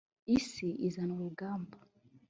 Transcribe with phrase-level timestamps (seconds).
[0.37, 1.77] isi izana urugamba